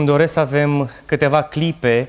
[0.00, 2.08] îmi doresc să avem câteva clipe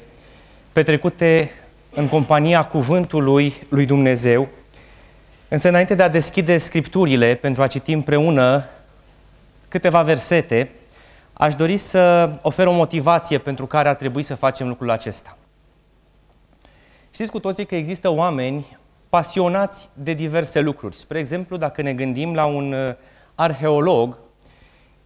[0.72, 1.52] petrecute
[1.94, 4.50] în compania cuvântului lui Dumnezeu.
[5.48, 8.66] Însă înainte de a deschide scripturile pentru a citi împreună
[9.68, 10.72] câteva versete,
[11.34, 15.38] aș dori să ofer o motivație pentru care ar trebui să facem lucrul acesta.
[17.14, 18.78] Știți cu toții că există oameni
[19.10, 20.96] pasionați de diverse lucruri.
[20.96, 22.94] Spre exemplu, dacă ne gândim la un uh,
[23.36, 24.18] arheolog,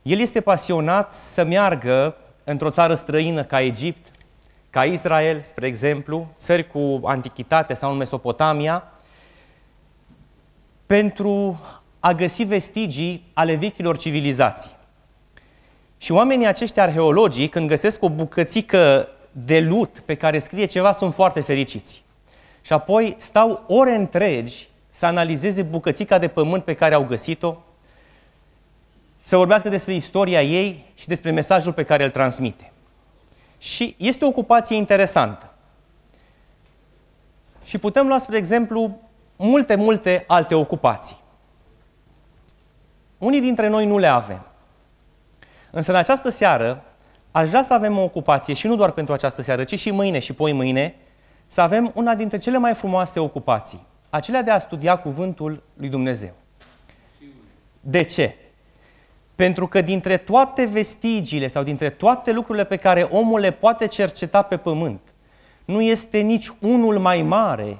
[0.01, 2.15] el este pasionat să meargă
[2.45, 4.07] într-o țară străină ca Egipt,
[4.69, 8.83] ca Israel, spre exemplu, țări cu antichitate sau în Mesopotamia,
[10.85, 11.61] pentru
[11.99, 14.71] a găsi vestigii ale vechilor civilizații.
[15.97, 21.13] Și oamenii aceștia arheologii, când găsesc o bucățică de lut pe care scrie ceva, sunt
[21.13, 22.03] foarte fericiți.
[22.61, 27.55] Și apoi stau ore întregi să analizeze bucățica de pământ pe care au găsit-o,
[29.25, 32.71] să vorbească despre istoria ei și despre mesajul pe care îl transmite.
[33.57, 35.53] Și este o ocupație interesantă.
[37.63, 38.99] Și putem lua, spre exemplu,
[39.37, 41.17] multe, multe alte ocupații.
[43.17, 44.45] Unii dintre noi nu le avem.
[45.71, 46.83] Însă în această seară
[47.31, 50.19] aș vrea să avem o ocupație și nu doar pentru această seară, ci și mâine
[50.19, 50.95] și poi mâine,
[51.47, 56.33] să avem una dintre cele mai frumoase ocupații, acelea de a studia cuvântul lui Dumnezeu.
[57.79, 58.35] De ce?
[59.35, 64.41] Pentru că dintre toate vestigiile sau dintre toate lucrurile pe care omul le poate cerceta
[64.41, 64.99] pe pământ,
[65.65, 67.77] nu este nici unul mai mare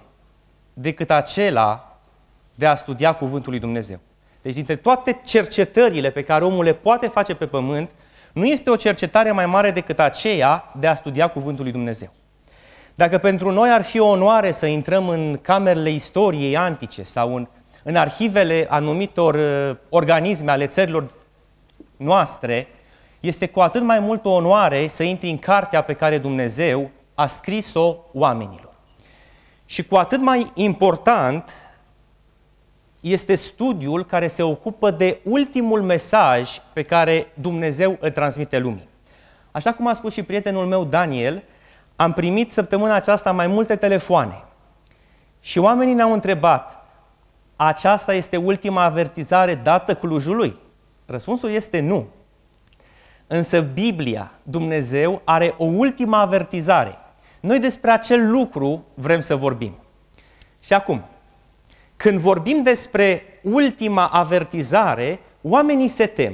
[0.73, 1.97] decât acela
[2.55, 3.99] de a studia Cuvântul lui Dumnezeu.
[4.41, 7.89] Deci dintre toate cercetările pe care omul le poate face pe pământ,
[8.33, 12.13] nu este o cercetare mai mare decât aceea de a studia Cuvântul lui Dumnezeu.
[12.95, 17.47] Dacă pentru noi ar fi o onoare să intrăm în camerele istoriei antice sau în,
[17.83, 21.11] în arhivele anumitor uh, organisme ale țărilor
[21.97, 22.67] noastre,
[23.19, 27.25] este cu atât mai mult o onoare să intri în cartea pe care Dumnezeu a
[27.25, 28.73] scris-o oamenilor.
[29.65, 31.53] Și cu atât mai important
[32.99, 38.87] este studiul care se ocupă de ultimul mesaj pe care Dumnezeu îl transmite lumii.
[39.51, 41.43] Așa cum a spus și prietenul meu Daniel,
[41.95, 44.43] am primit săptămâna aceasta mai multe telefoane
[45.39, 46.85] și oamenii ne-au întrebat,
[47.55, 50.55] aceasta este ultima avertizare dată Clujului?
[51.05, 52.07] Răspunsul este nu.
[53.27, 56.97] Însă Biblia, Dumnezeu, are o ultimă avertizare.
[57.39, 59.77] Noi despre acel lucru vrem să vorbim.
[60.59, 61.05] Și acum,
[61.95, 66.33] când vorbim despre ultima avertizare, oamenii se tem.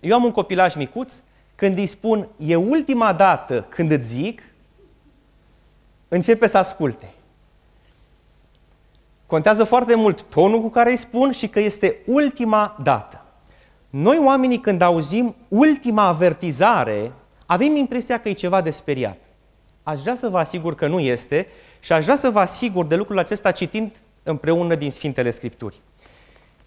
[0.00, 1.14] Eu am un copilaj micuț,
[1.54, 4.42] când îi spun, e ultima dată când îți zic,
[6.08, 7.10] începe să asculte.
[9.26, 13.25] Contează foarte mult tonul cu care îi spun și că este ultima dată.
[13.90, 17.12] Noi oamenii când auzim ultima avertizare,
[17.46, 19.16] avem impresia că e ceva de speriat.
[19.82, 21.46] Aș vrea să vă asigur că nu este
[21.80, 23.92] și aș vrea să vă asigur de lucrul acesta citind
[24.22, 25.80] împreună din Sfintele Scripturi.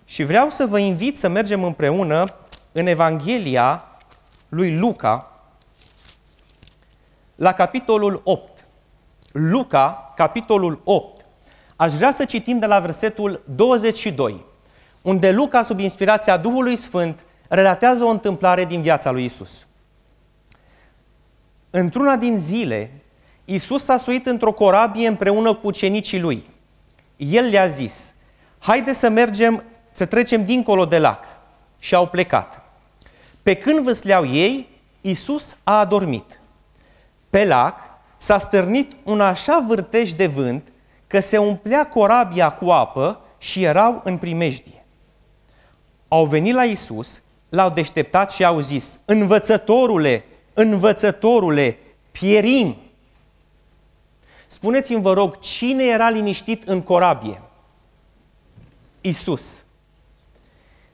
[0.06, 2.24] Și vreau să vă invit să mergem împreună
[2.72, 3.84] în Evanghelia
[4.50, 5.32] lui Luca,
[7.36, 8.66] la capitolul 8.
[9.32, 11.26] Luca, capitolul 8.
[11.76, 14.46] Aș vrea să citim de la versetul 22
[15.10, 19.66] unde Luca, sub inspirația Duhului Sfânt, relatează o întâmplare din viața lui Isus.
[21.70, 22.92] Într-una din zile,
[23.46, 26.44] Isus a suit într-o corabie împreună cu ucenicii lui.
[27.18, 28.14] El le-a zis,
[28.60, 31.24] haide să mergem, să trecem dincolo de lac.
[31.80, 32.62] Și au plecat.
[33.44, 34.70] Pe când văsleau ei,
[35.02, 36.42] Isus a adormit.
[37.30, 37.80] Pe lac
[38.18, 40.72] s-a stârnit un așa vârtej de vânt
[41.08, 44.79] că se umplea corabia cu apă și erau în primejdie
[46.10, 51.78] au venit la Isus, l-au deșteptat și au zis, învățătorule, învățătorule,
[52.12, 52.76] pierim.
[54.48, 57.42] Spuneți-mi, vă rog, cine era liniștit în corabie?
[59.02, 59.64] Isus.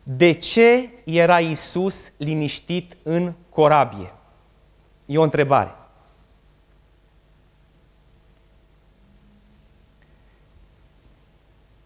[0.03, 4.13] De ce era Isus liniștit în corabie?
[5.05, 5.75] E o întrebare.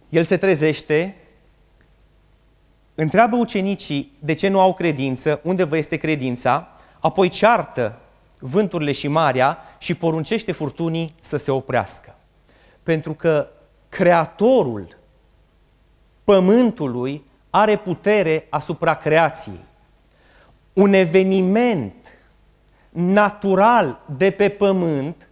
[0.09, 1.15] El se trezește
[3.01, 6.67] întreabă ucenicii de ce nu au credință, unde vă este credința,
[6.99, 7.99] apoi ceartă
[8.39, 12.15] vânturile și marea și poruncește furtunii să se oprească.
[12.83, 13.47] Pentru că
[13.89, 14.97] Creatorul
[16.23, 19.59] Pământului are putere asupra creației.
[20.73, 21.93] Un eveniment
[22.89, 25.29] natural de pe pământ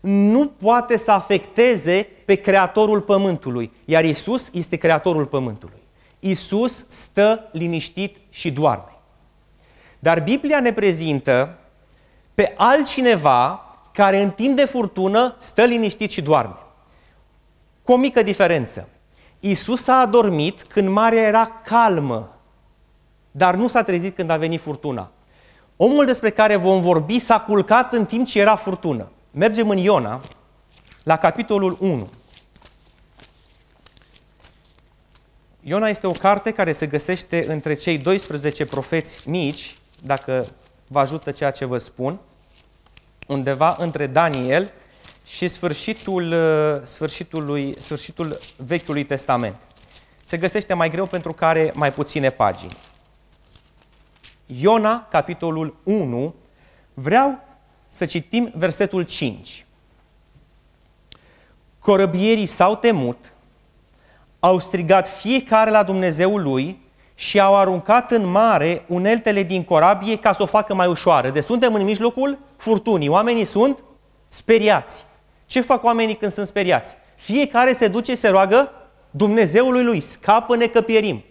[0.00, 5.77] nu poate să afecteze pe Creatorul Pământului, iar Isus este Creatorul Pământului.
[6.20, 8.96] Isus stă liniștit și doarme.
[9.98, 11.58] Dar Biblia ne prezintă
[12.34, 13.62] pe altcineva
[13.92, 16.56] care în timp de furtună stă liniștit și doarme.
[17.82, 18.88] Cu o mică diferență.
[19.40, 22.38] Isus a adormit când marea era calmă,
[23.30, 25.10] dar nu s-a trezit când a venit furtuna.
[25.76, 29.10] Omul despre care vom vorbi s-a culcat în timp ce era furtună.
[29.32, 30.20] Mergem în Iona,
[31.02, 32.08] la capitolul 1.
[35.68, 40.46] Iona este o carte care se găsește între cei 12 profeți mici, dacă
[40.86, 42.20] vă ajută ceea ce vă spun,
[43.26, 44.72] undeva între Daniel
[45.26, 49.56] și sfârșitul, uh, sfârșitul, sfârșitul Vechiului Testament.
[50.24, 52.76] Se găsește mai greu pentru care mai puține pagini.
[54.46, 56.34] Iona, capitolul 1,
[56.94, 57.44] vreau
[57.88, 59.66] să citim versetul 5.
[61.78, 63.32] Corăbierii s-au temut,
[64.40, 66.80] au strigat fiecare la Dumnezeul lui
[67.14, 71.30] și au aruncat în mare uneltele din corabie ca să o facă mai ușoară.
[71.30, 73.08] Deci suntem în mijlocul furtunii.
[73.08, 73.82] Oamenii sunt
[74.28, 75.04] speriați.
[75.46, 76.96] Ce fac oamenii când sunt speriați?
[77.16, 78.72] Fiecare se duce se roagă
[79.10, 81.24] Dumnezeului lui, scapă-ne că pierim.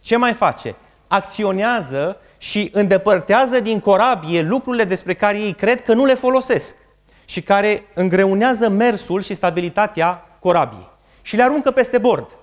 [0.00, 0.76] Ce mai face?
[1.08, 6.76] Acționează și îndepărtează din corabie lucrurile despre care ei cred că nu le folosesc
[7.24, 10.88] și care îngreunează mersul și stabilitatea corabiei.
[11.28, 12.36] Și le aruncă peste bord.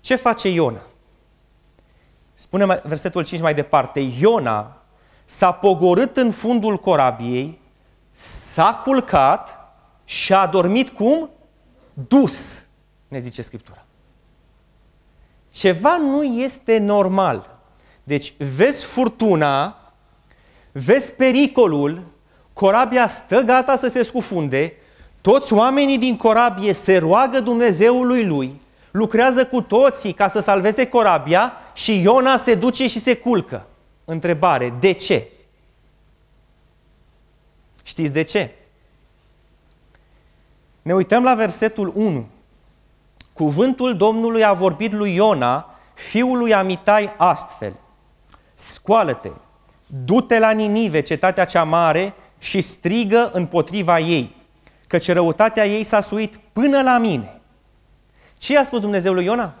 [0.00, 0.82] Ce face Iona?
[2.34, 4.00] Spune versetul 5 mai departe.
[4.00, 4.82] Iona
[5.24, 7.60] s-a pogorât în fundul corabiei,
[8.12, 9.58] s-a culcat
[10.04, 11.30] și a dormit cum?
[11.92, 12.64] Dus,
[13.08, 13.84] ne zice Scriptura.
[15.50, 17.58] Ceva nu este normal.
[18.04, 19.80] Deci vezi furtuna,
[20.72, 22.06] vezi pericolul,
[22.52, 24.72] corabia stă gata să se scufunde,
[25.26, 31.52] toți oamenii din corabie se roagă Dumnezeului lui, lucrează cu toții ca să salveze corabia
[31.74, 33.66] și Iona se duce și se culcă.
[34.04, 35.28] Întrebare, de ce?
[37.82, 38.54] Știți de ce?
[40.82, 42.26] Ne uităm la versetul 1.
[43.32, 47.72] Cuvântul Domnului a vorbit lui Iona, fiul lui Amitai, astfel.
[48.54, 49.30] Scoală-te,
[49.86, 54.35] du-te la Ninive, cetatea cea mare, și strigă împotriva ei,
[54.86, 57.40] căci răutatea ei s-a suit până la mine.
[58.38, 59.54] Ce a spus Dumnezeu lui Iona?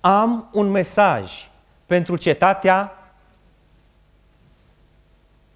[0.00, 1.48] Am un mesaj
[1.86, 2.96] pentru cetatea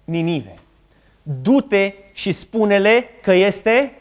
[0.03, 0.53] Ninive.
[1.23, 3.95] Du-te și spune-le că este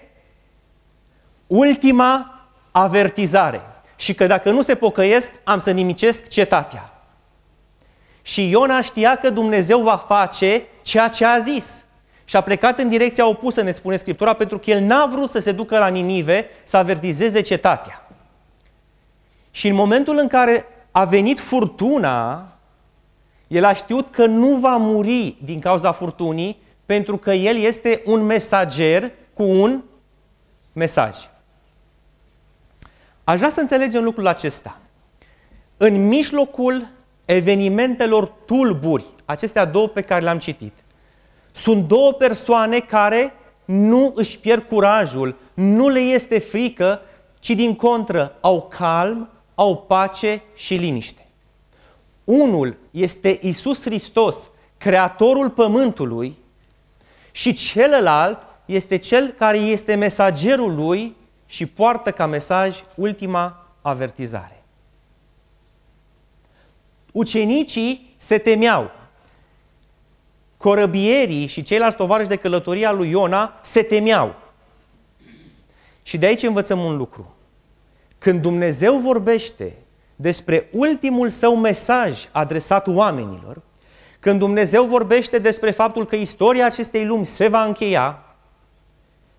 [1.47, 2.41] ultima
[2.71, 3.61] avertizare
[3.97, 7.03] și că dacă nu se pocăiesc, am să nimicesc cetatea.
[8.23, 11.85] Și Iona știa că Dumnezeu va face ceea ce a zis.
[12.31, 15.39] Și a plecat în direcția opusă, ne spune Scriptura, pentru că el n-a vrut să
[15.39, 18.09] se ducă la Ninive să avertizeze cetatea.
[19.51, 22.49] Și în momentul în care a venit furtuna,
[23.49, 26.57] el a știut că nu va muri din cauza furtunii,
[26.87, 29.83] pentru că el este un mesager cu un
[30.73, 31.17] mesaj.
[33.25, 34.79] Aș vrea să înțelegem lucrul acesta.
[35.77, 36.89] În mijlocul
[37.25, 40.73] evenimentelor tulburi, acestea două pe care le-am citit,
[41.53, 43.33] sunt două persoane care
[43.65, 47.01] nu își pierd curajul, nu le este frică,
[47.39, 51.27] ci din contră au calm, au pace și liniște.
[52.25, 54.37] Unul este Isus Hristos,
[54.79, 56.37] Creatorul Pământului,
[57.33, 61.17] și celălalt este cel care este mesagerul lui
[61.47, 64.63] și poartă ca mesaj ultima avertizare.
[67.13, 68.91] Ucenicii se temeau.
[70.61, 74.35] Corăbierii și ceilalți tovarăși de călătorie al lui Iona se temeau.
[76.03, 77.35] Și de aici învățăm un lucru.
[78.19, 79.77] Când Dumnezeu vorbește
[80.17, 83.63] despre ultimul său mesaj adresat oamenilor,
[84.19, 88.23] când Dumnezeu vorbește despre faptul că istoria acestei lumi se va încheia,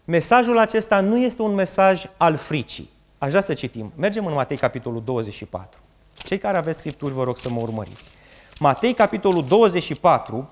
[0.05, 2.89] mesajul acesta nu este un mesaj al fricii.
[3.17, 3.91] Aș vrea să citim.
[3.95, 5.79] Mergem în Matei, capitolul 24.
[6.13, 8.11] Cei care aveți scripturi, vă rog să mă urmăriți.
[8.59, 10.49] Matei, capitolul 24,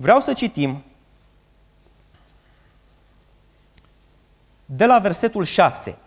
[0.00, 0.82] vreau să citim
[4.64, 5.98] de la versetul 6.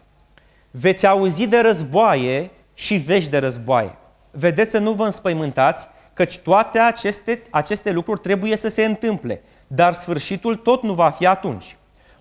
[0.72, 3.96] Veți auzi de războaie și vești de războaie.
[4.32, 9.94] Vedeți să nu vă înspăimântați, căci toate aceste, aceste lucruri trebuie să se întâmple, dar
[9.94, 11.78] sfârșitul tot nu va fi atunci.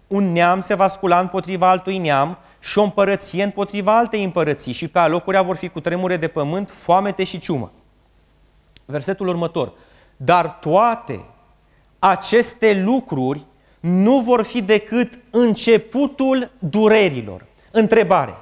[0.07, 4.89] Un neam se va scula împotriva altui neam și o împărăție împotriva altei împărății și
[4.89, 7.73] pe alocurea vor fi cu tremure de pământ, foamete și ciumă.
[8.85, 9.73] Versetul următor.
[10.17, 11.25] Dar toate
[12.05, 13.41] aceste lucruri
[13.81, 17.47] nu vor fi decât începutul durerilor.
[17.71, 18.35] Întrebare.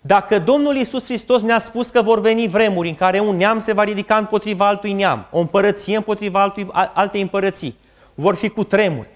[0.00, 3.72] Dacă Domnul Iisus Hristos ne-a spus că vor veni vremuri în care un neam se
[3.72, 7.76] va ridica împotriva altui neam, o împărăție împotriva altui, altei împărății,
[8.14, 9.08] vor fi cu tremuri,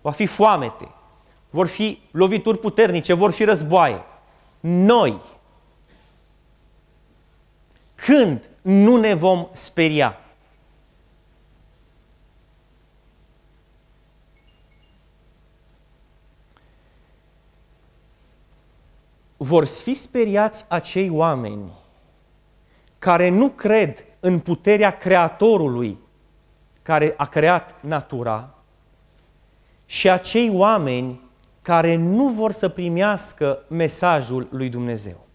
[0.00, 0.88] va fi foamete,
[1.50, 4.02] vor fi lovituri puternice, vor fi războaie.
[4.60, 5.14] Noi,
[7.94, 10.18] când nu ne vom speria?
[19.48, 21.70] Vor fi speriați acei oameni
[22.98, 25.98] care nu cred în puterea Creatorului
[26.82, 28.54] care a creat natura
[29.86, 31.20] și acei oameni
[31.62, 35.26] care nu vor să primească mesajul lui Dumnezeu.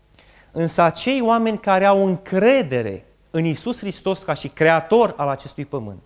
[0.51, 6.03] Însă acei oameni care au încredere în Isus Hristos ca și creator al acestui pământ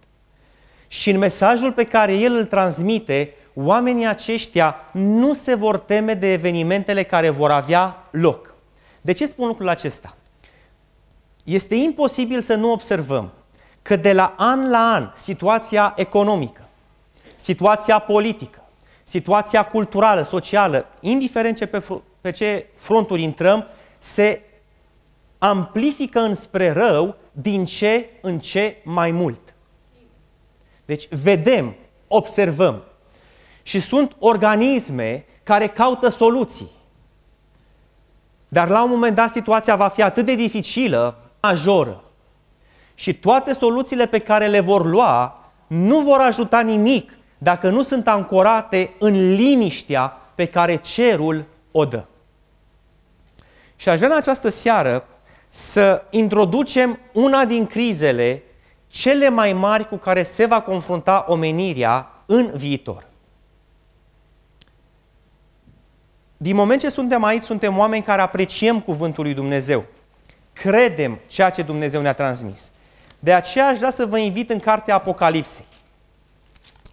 [0.88, 6.32] și în mesajul pe care El îl transmite, oamenii aceștia nu se vor teme de
[6.32, 8.56] evenimentele care vor avea loc.
[9.02, 10.16] De ce spun lucrul acesta?
[11.44, 13.32] Este imposibil să nu observăm
[13.82, 16.62] că de la an la an situația economică,
[17.36, 18.62] situația politică,
[19.04, 21.84] situația culturală, socială, indiferent ce pe,
[22.22, 24.42] pe ce fronturi intrăm, se
[25.38, 29.54] amplifică înspre rău din ce în ce mai mult.
[30.86, 31.76] Deci vedem,
[32.08, 32.84] observăm
[33.68, 36.70] și sunt organisme care caută soluții.
[38.48, 42.04] Dar la un moment dat situația va fi atât de dificilă, majoră.
[42.96, 48.08] Și toate soluțiile pe care le vor lua nu vor ajuta nimic dacă nu sunt
[48.08, 52.04] ancorate în liniștea pe care cerul o dă.
[53.76, 55.08] Și aș vrea în această seară
[55.48, 58.44] să introducem una din crizele
[58.88, 63.07] cele mai mari cu care se va confrunta omenirea în viitor.
[66.38, 69.86] Din moment ce suntem aici, suntem oameni care apreciem Cuvântul lui Dumnezeu.
[70.54, 72.72] Credem ceea ce Dumnezeu ne-a transmis.
[73.20, 75.66] De aceea aș vrea să vă invit în cartea Apocalipsei.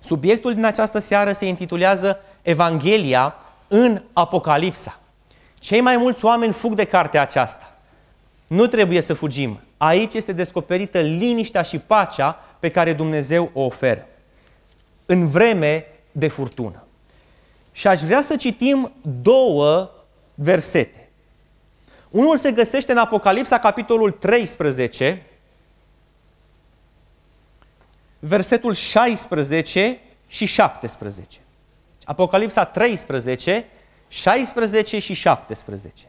[0.01, 3.35] Subiectul din această seară se intitulează Evanghelia
[3.69, 4.99] în Apocalipsa.
[5.59, 7.73] Cei mai mulți oameni fug de cartea aceasta.
[8.47, 9.61] Nu trebuie să fugim.
[9.77, 14.07] Aici este descoperită liniștea și pacea pe care Dumnezeu o oferă.
[15.07, 16.84] În vreme de furtună.
[17.77, 19.91] Și aș vrea să citim două
[20.35, 21.09] versete.
[22.11, 25.27] Unul se găsește în Apocalipsa, capitolul 13,
[28.19, 31.39] versetul 16 și 17.
[32.05, 33.67] Apocalipsa 13,
[34.09, 36.05] 16 și 17.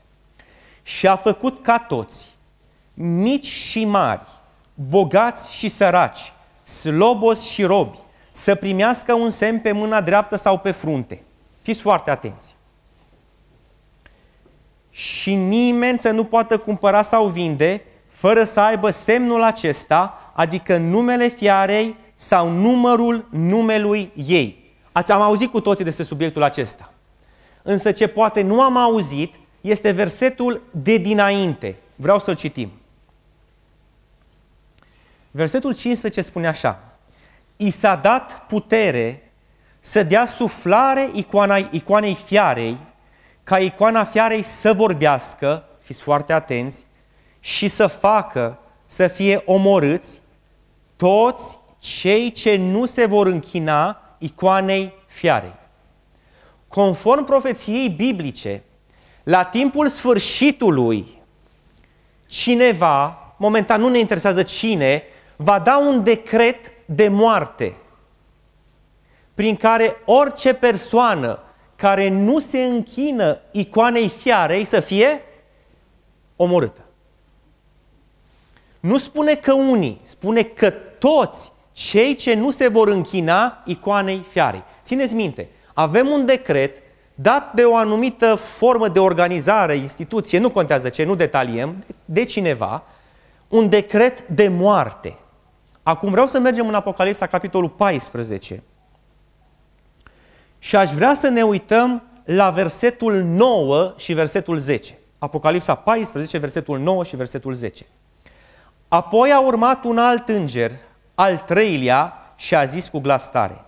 [0.84, 2.36] Și a făcut ca toți,
[2.94, 4.28] mici și mari,
[4.74, 7.98] bogați și săraci, slobos și robi,
[8.32, 11.24] să primească un semn pe mâna dreaptă sau pe frunte–
[11.66, 12.56] Fiți foarte atenți.
[14.90, 21.28] Și nimeni să nu poată cumpăra sau vinde fără să aibă semnul acesta, adică numele
[21.28, 24.74] fiarei sau numărul numelui ei.
[24.92, 26.94] Ați am auzit cu toții despre subiectul acesta.
[27.62, 31.76] Însă ce poate nu am auzit este versetul de dinainte.
[31.96, 32.72] Vreau să-l citim.
[35.32, 36.98] Versetul 15 spune așa.
[37.56, 39.25] I s-a dat putere
[39.86, 42.78] să dea suflare icoana, icoanei fiarei,
[43.44, 46.86] ca icoana fiarei să vorbească, fiți foarte atenți,
[47.40, 50.22] și să facă să fie omorâți
[50.96, 55.56] toți cei ce nu se vor închina icoanei fiarei.
[56.68, 58.64] Conform profeției biblice,
[59.24, 61.06] la timpul sfârșitului,
[62.28, 65.04] cineva, momentan nu ne interesează cine,
[65.36, 67.76] va da un decret de moarte
[69.36, 71.40] prin care orice persoană
[71.76, 75.22] care nu se închină icoanei fiarei să fie
[76.36, 76.82] omorâtă.
[78.80, 84.64] Nu spune că unii, spune că toți cei ce nu se vor închina icoanei fiarei.
[84.84, 86.82] Țineți minte, avem un decret
[87.16, 92.84] dat de o anumită formă de organizare, instituție, nu contează ce, nu detaliem, de cineva,
[93.48, 95.18] un decret de moarte.
[95.84, 98.64] Acum vreau să mergem în Apocalipsa, capitolul 14,
[100.66, 104.98] și aș vrea să ne uităm la versetul 9 și versetul 10.
[105.20, 107.86] Apocalipsa 14, versetul 9 și versetul 10.
[108.88, 110.72] Apoi a urmat un alt înger,
[111.16, 113.66] al treilea, și a zis cu glas tare.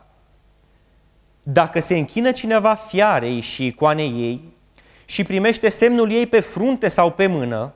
[1.44, 4.54] Dacă se închină cineva fiarei și icoanei ei
[5.06, 7.74] și primește semnul ei pe frunte sau pe mână,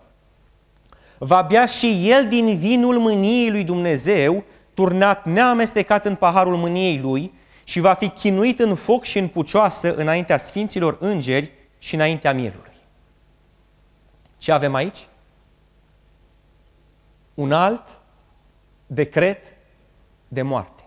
[1.18, 7.40] va bea și el din vinul mâniei lui Dumnezeu, turnat neamestecat în paharul mâniei lui,
[7.64, 12.72] și va fi chinuit în foc și în pucioasă înaintea sfinților îngeri și înaintea mirului.
[14.38, 15.08] Ce avem aici?
[17.34, 17.84] Un alt
[18.88, 19.54] decret
[20.28, 20.84] de moarte.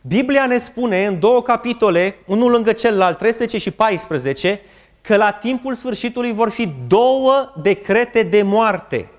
[0.00, 4.60] Biblia ne spune în două capitole, unul lângă celălalt, 13 și 14,
[5.00, 9.10] că la timpul sfârșitului vor fi două decrete de moarte.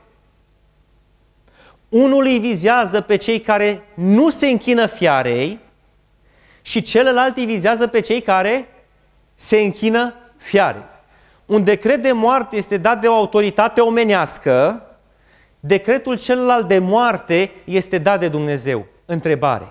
[1.91, 5.60] Unul îi vizează pe cei care nu se închină fiarei
[6.62, 8.67] și celălalt îi vizează pe cei care
[9.36, 10.86] se închină fiarei.
[11.45, 14.86] Un decret de moarte este dat de o autoritate omenească,
[15.60, 18.86] decretul celălalt de moarte este dat de Dumnezeu.
[19.05, 19.67] Întrebare.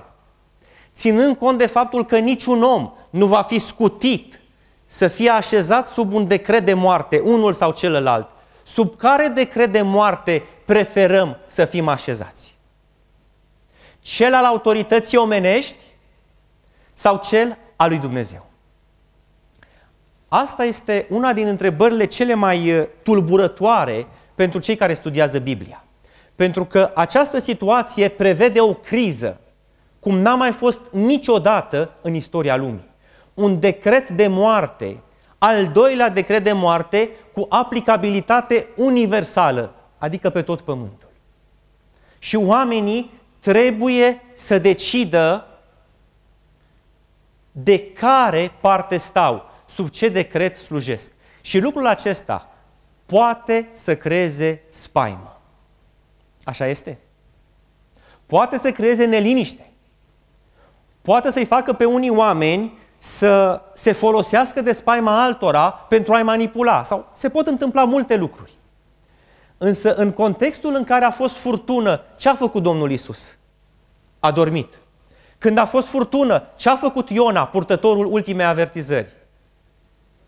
[0.95, 4.41] Ținând cont de faptul că niciun om nu va fi scutit
[4.87, 8.31] să fie așezat sub un decret de moarte, unul sau celălalt,
[8.73, 12.59] sub care decret de moarte preferăm să fim așezați?
[14.01, 15.77] Cel al autorității omenești
[16.93, 18.47] sau cel al lui Dumnezeu?
[20.29, 25.85] Asta este una din întrebările cele mai uh, tulburătoare pentru cei care studiază Biblia.
[26.35, 29.41] Pentru că această situație prevede o criză,
[29.99, 32.89] cum n-a mai fost niciodată în istoria lumii.
[33.35, 35.01] Un decret de moarte,
[35.39, 37.11] al doilea decret de moarte
[37.41, 41.09] cu aplicabilitate universală, adică pe tot pământul.
[42.19, 45.47] Și oamenii trebuie să decidă
[47.53, 51.13] de care parte stau, sub ce decret slujesc.
[51.41, 52.49] Și lucrul acesta
[53.07, 55.41] poate să creeze spaimă.
[56.45, 56.99] Așa este?
[58.27, 59.71] Poate să creeze neliniște.
[61.03, 66.85] Poate să-i facă pe unii oameni să se folosească de spaima altora pentru a-i manipula.
[66.85, 68.53] Sau se pot întâmpla multe lucruri.
[69.59, 73.37] Însă în contextul în care a fost furtună, ce a făcut Domnul Isus?
[74.19, 74.81] A dormit.
[75.39, 79.09] Când a fost furtună, ce a făcut Iona, purtătorul ultimei avertizări?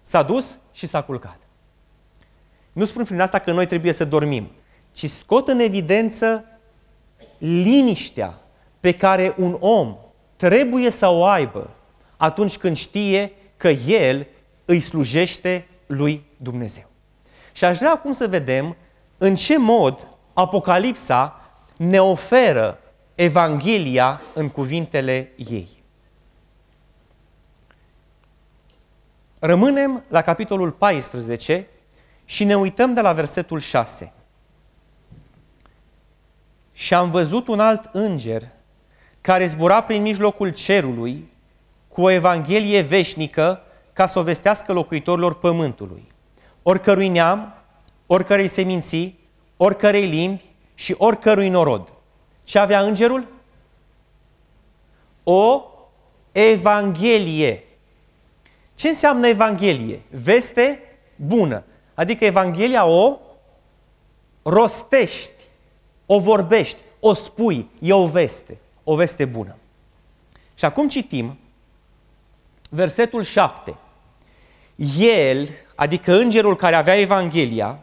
[0.02, 1.38] S-a dus și s-a culcat.
[2.72, 4.50] Nu spun prin asta că noi trebuie să dormim,
[4.92, 6.44] ci scot în evidență
[7.38, 8.34] liniștea
[8.80, 9.96] pe care un om
[10.36, 11.70] trebuie să o aibă
[12.22, 14.26] atunci când știe că el
[14.64, 16.90] îi slujește lui Dumnezeu.
[17.52, 18.76] Și aș vrea acum să vedem
[19.18, 21.40] în ce mod Apocalipsa
[21.76, 22.78] ne oferă
[23.14, 25.68] Evanghelia în cuvintele ei.
[29.38, 31.66] Rămânem la capitolul 14
[32.24, 34.12] și ne uităm de la versetul 6.
[36.72, 38.48] Și am văzut un alt înger
[39.20, 41.31] care zbura prin mijlocul cerului
[41.92, 46.06] cu o evanghelie veșnică ca să o vestească locuitorilor pământului,
[46.62, 47.54] oricărui neam,
[48.06, 49.18] oricărei seminții,
[49.56, 51.92] oricărei limbi și oricărui norod.
[52.44, 53.26] Ce avea îngerul?
[55.22, 55.64] O
[56.32, 57.64] evanghelie.
[58.74, 60.02] Ce înseamnă evanghelie?
[60.10, 60.80] Veste
[61.16, 61.64] bună.
[61.94, 63.18] Adică evanghelia o
[64.42, 65.42] rostești,
[66.06, 69.56] o vorbești, o spui, e o veste, o veste bună.
[70.54, 71.38] Și acum citim
[72.74, 73.76] versetul 7.
[74.98, 77.78] El, adică îngerul care avea Evanghelia,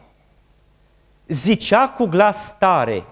[1.26, 3.04] zicea cu glas tare,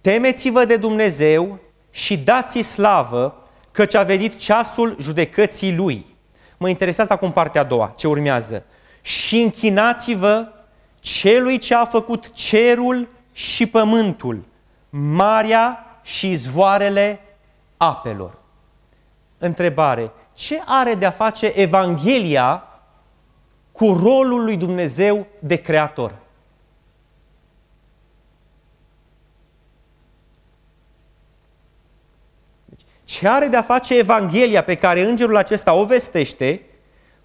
[0.00, 1.58] temeți-vă de Dumnezeu
[1.90, 6.06] și dați-i slavă, căci a venit ceasul judecății Lui.
[6.56, 8.66] Mă interesează acum partea a doua, ce urmează.
[9.00, 10.48] Și închinați-vă
[11.00, 14.44] celui ce a făcut cerul și pământul,
[14.90, 17.20] marea și izvoarele
[17.76, 18.38] apelor.
[19.38, 20.12] Întrebare.
[20.40, 22.64] Ce are de a face Evanghelia
[23.72, 26.14] cu rolul lui Dumnezeu de creator?
[33.04, 36.62] Ce are de a face Evanghelia pe care îngerul acesta o vestește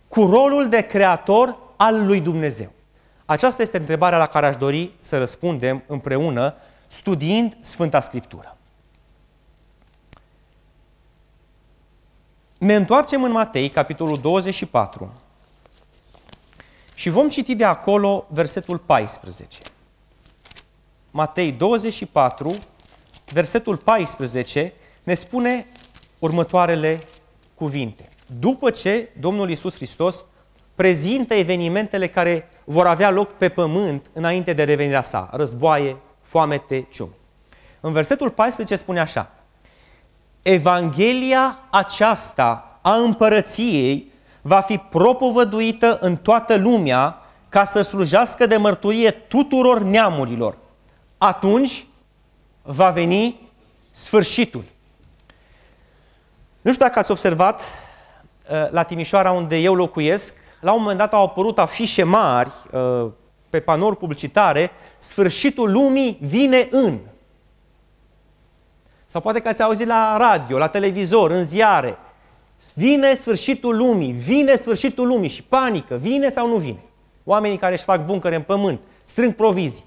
[0.08, 2.72] cu rolul de creator al lui Dumnezeu?
[3.26, 6.56] Aceasta este întrebarea la care aș dori să răspundem împreună,
[6.88, 8.55] studiind Sfânta Scriptură.
[12.58, 15.14] Ne întoarcem în Matei, capitolul 24,
[16.94, 19.60] și vom citi de acolo versetul 14.
[21.12, 22.58] Matei 24,
[23.32, 25.66] versetul 14, ne spune
[26.20, 27.04] următoarele
[27.56, 28.10] cuvinte.
[28.40, 30.26] După ce Domnul Isus Hristos
[30.76, 37.16] prezintă evenimentele care vor avea loc pe pământ înainte de revenirea sa, războaie, foamete, ciumi.
[37.80, 39.35] În versetul 14 spune așa,
[40.48, 47.18] Evanghelia aceasta a împărăției va fi propovăduită în toată lumea
[47.50, 50.58] ca să slujească de mărturie tuturor neamurilor.
[51.18, 51.86] Atunci
[52.62, 53.50] va veni
[53.92, 54.64] sfârșitul.
[56.62, 61.14] Nu știu dacă ați observat uh, la Timișoara unde eu locuiesc, la un moment dat
[61.14, 63.12] au apărut afișe mari uh,
[63.50, 67.00] pe panouri publicitare, sfârșitul lumii vine în.
[69.16, 71.98] Sau poate că ați auzit la radio, la televizor, în ziare.
[72.74, 76.80] Vine sfârșitul lumii, vine sfârșitul lumii și panică, vine sau nu vine.
[77.24, 79.84] Oamenii care își fac buncăre în pământ, strâng provizii.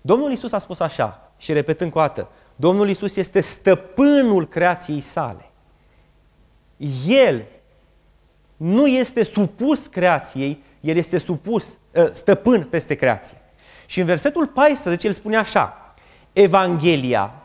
[0.00, 5.50] Domnul Isus a spus așa, și repetând cu dată, Domnul Isus este stăpânul creației sale.
[7.06, 7.44] El
[8.56, 13.36] nu este supus creației, el este supus, ă, stăpân peste creație.
[13.86, 15.94] Și în versetul 14 el spune așa,
[16.32, 17.38] Evanghelia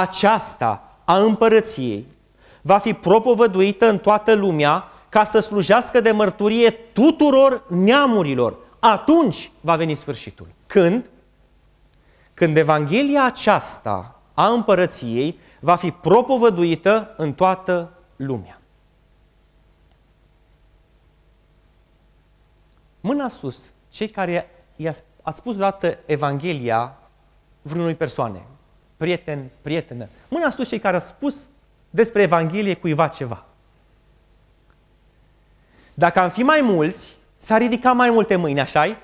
[0.00, 2.06] aceasta a împărăției
[2.62, 8.56] va fi propovăduită în toată lumea ca să slujească de mărturie tuturor neamurilor.
[8.78, 10.46] Atunci va veni sfârșitul.
[10.66, 11.04] Când?
[12.34, 18.60] Când Evanghelia aceasta a împărăției va fi propovăduită în toată lumea.
[23.00, 26.98] Mâna sus, cei care i-ați spus dată Evanghelia
[27.62, 28.42] vreunui persoane,
[28.96, 30.08] prieten, prietenă.
[30.28, 31.36] Mâna sus cei care au spus
[31.90, 33.44] despre Evanghelie cuiva ceva.
[35.94, 38.96] Dacă am fi mai mulți, s-ar ridica mai multe mâini, așa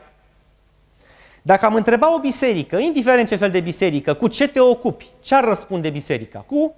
[1.42, 5.34] Dacă am întreba o biserică, indiferent ce fel de biserică, cu ce te ocupi, ce
[5.34, 6.38] ar răspunde biserica?
[6.38, 6.74] Cu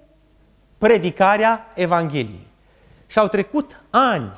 [0.78, 2.46] predicarea Evangheliei.
[3.06, 4.32] Și au trecut ani,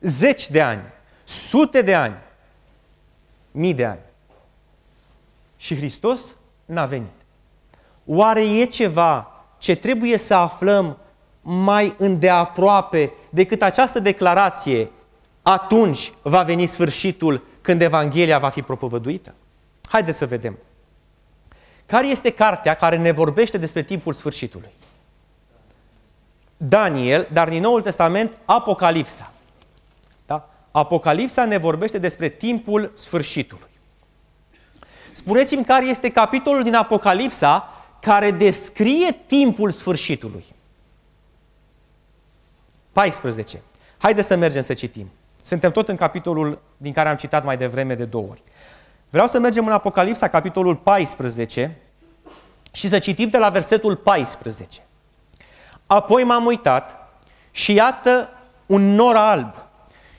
[0.00, 0.82] zeci de ani,
[1.24, 2.16] sute de ani,
[3.50, 4.00] mii de ani.
[5.56, 6.20] Și Hristos
[6.64, 7.17] n-a venit.
[8.10, 10.98] Oare e ceva ce trebuie să aflăm
[11.42, 14.90] mai îndeaproape decât această declarație,
[15.42, 19.34] atunci va veni sfârșitul când Evanghelia va fi propovăduită?
[19.88, 20.58] Haideți să vedem.
[21.86, 24.70] Care este cartea care ne vorbește despre timpul sfârșitului?
[26.56, 29.32] Daniel, dar din Noul Testament, Apocalipsa.
[30.26, 30.48] Da?
[30.70, 33.68] Apocalipsa ne vorbește despre timpul sfârșitului.
[35.12, 37.72] Spuneți-mi care este capitolul din Apocalipsa
[38.08, 40.44] care descrie timpul sfârșitului.
[42.92, 43.62] 14.
[43.98, 45.10] Haideți să mergem să citim.
[45.42, 48.42] Suntem tot în capitolul din care am citat mai devreme de două ori.
[49.10, 51.78] Vreau să mergem în Apocalipsa, capitolul 14,
[52.72, 54.80] și să citim de la versetul 14.
[55.86, 57.08] Apoi m-am uitat
[57.50, 58.28] și iată
[58.66, 59.54] un nor alb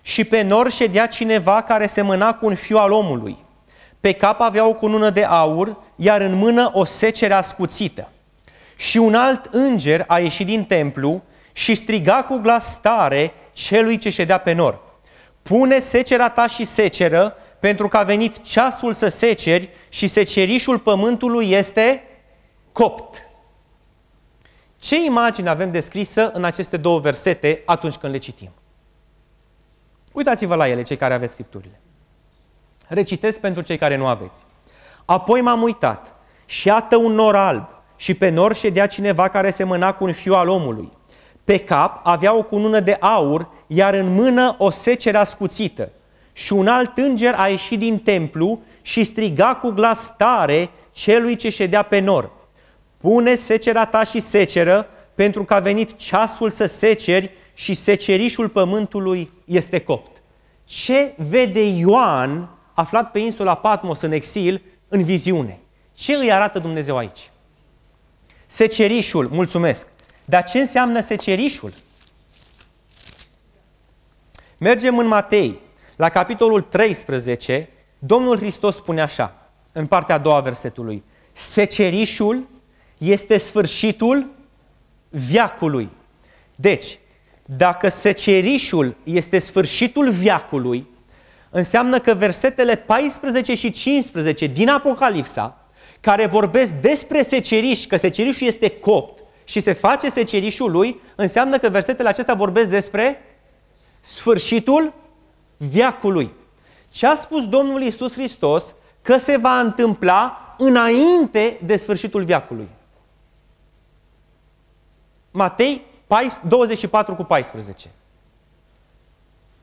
[0.02, 3.38] și pe nor ședea cineva care semăna cu un fiu al omului.
[4.00, 8.10] Pe cap avea o cunună de aur iar în mână o secere ascuțită.
[8.76, 14.10] Și un alt înger a ieșit din templu și striga cu glas tare celui ce
[14.10, 14.82] ședea pe nor.
[15.42, 21.52] Pune secera ta și seceră, pentru că a venit ceasul să seceri și secerișul pământului
[21.52, 22.04] este
[22.72, 23.24] copt.
[24.80, 28.50] Ce imagine avem descrisă în aceste două versete atunci când le citim?
[30.12, 31.80] Uitați-vă la ele, cei care aveți scripturile.
[32.88, 34.46] Recitesc pentru cei care nu aveți.
[35.10, 39.94] Apoi m-am uitat și iată un nor alb și pe nor ședea cineva care semăna
[39.94, 40.92] cu un fiu al omului.
[41.44, 45.90] Pe cap avea o cunună de aur, iar în mână o secere ascuțită.
[46.34, 51.50] Și un alt înger a ieșit din templu și striga cu glas tare celui ce
[51.50, 52.32] ședea pe nor.
[52.98, 59.32] Pune secera ta și seceră, pentru că a venit ceasul să seceri și secerișul pământului
[59.46, 60.22] este copt.
[60.64, 65.60] Ce vede Ioan, aflat pe insula Patmos în exil, în viziune.
[65.94, 67.30] Ce îi arată Dumnezeu aici?
[68.46, 69.88] Secerișul, mulțumesc.
[70.26, 71.74] Dar ce înseamnă secerișul?
[74.58, 75.62] Mergem în Matei,
[75.96, 82.48] la capitolul 13, Domnul Hristos spune așa, în partea a doua versetului, secerișul
[82.98, 84.30] este sfârșitul
[85.10, 85.90] viacului.
[86.56, 86.98] Deci,
[87.46, 90.88] dacă secerișul este sfârșitul viacului,
[91.50, 95.58] înseamnă că versetele 14 și 15 din Apocalipsa,
[96.02, 101.70] care vorbesc despre seceriș, că secerișul este copt și se face secerișul lui, înseamnă că
[101.70, 103.22] versetele acestea vorbesc despre
[104.00, 104.94] sfârșitul
[105.58, 106.32] viacului.
[106.90, 112.68] Ce a spus Domnul Isus Hristos că se va întâmpla înainte de sfârșitul viacului?
[115.32, 115.82] Matei
[116.48, 117.90] 24 cu 14.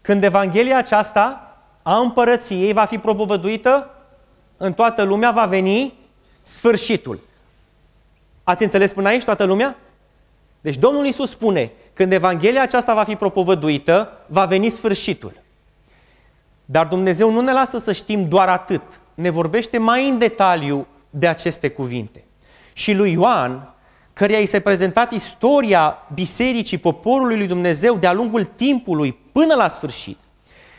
[0.01, 1.46] Când Evanghelia aceasta
[1.87, 3.91] a împărăției va fi propovăduită
[4.57, 5.95] în toată lumea, va veni
[6.43, 7.21] sfârșitul.
[8.45, 9.77] Ați înțeles până aici toată lumea?
[10.61, 15.33] Deci Domnul Isus spune, când Evanghelia aceasta va fi propovăduită, va veni sfârșitul.
[16.65, 18.83] Dar Dumnezeu nu ne lasă să știm doar atât.
[19.15, 22.25] Ne vorbește mai în detaliu de aceste cuvinte.
[22.73, 23.75] Și lui Ioan,
[24.13, 30.19] căreia i s-a prezentat istoria bisericii poporului lui Dumnezeu de-a lungul timpului până la sfârșit,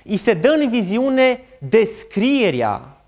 [0.07, 3.01] îi se dă în viziune descrierea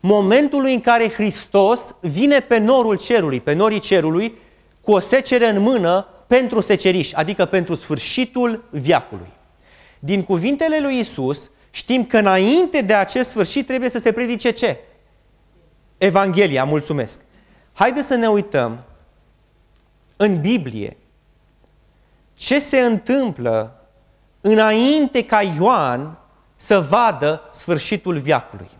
[0.00, 4.34] momentului în care Hristos vine pe norul cerului, pe norii cerului,
[4.80, 9.30] cu o secere în mână pentru seceriș, adică pentru sfârșitul viacului.
[9.98, 14.80] Din cuvintele lui Isus, știm că înainte de acest sfârșit trebuie să se predice ce?
[15.98, 17.20] Evanghelia, mulțumesc.
[17.72, 18.84] Haideți să ne uităm
[20.16, 20.96] în Biblie
[22.34, 23.86] ce se întâmplă
[24.40, 26.17] înainte ca Ioan
[26.60, 28.70] să vadă sfârșitul viacului.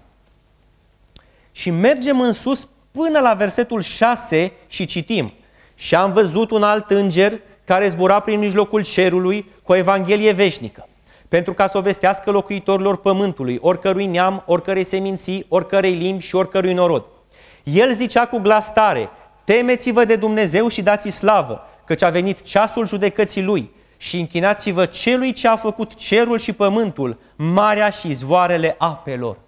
[1.53, 5.33] Și mergem în sus până la versetul 6 și citim.
[5.75, 10.89] Și am văzut un alt înger care zbura prin mijlocul cerului cu o evanghelie veșnică,
[11.29, 16.73] pentru ca să o vestească locuitorilor pământului, oricărui neam, oricărei seminții, oricărei limbi și oricărui
[16.73, 17.05] norod.
[17.63, 19.09] El zicea cu glas tare,
[19.45, 25.33] temeți-vă de Dumnezeu și dați slavă, căci a venit ceasul judecății Lui și închinați-vă celui
[25.33, 29.39] ce a făcut cerul și pământul, marea și zvoarele apelor.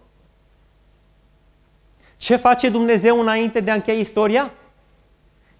[2.16, 4.50] Ce face Dumnezeu înainte de a încheia istoria?